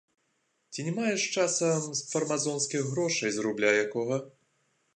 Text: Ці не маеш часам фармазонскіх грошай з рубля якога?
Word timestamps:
Ці 0.71 0.85
не 0.85 0.93
маеш 0.95 1.25
часам 1.41 1.85
фармазонскіх 2.13 2.89
грошай 2.93 3.29
з 3.37 3.45
рубля 3.47 3.71
якога? 3.85 4.17